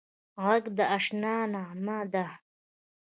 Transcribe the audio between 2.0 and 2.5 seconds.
ده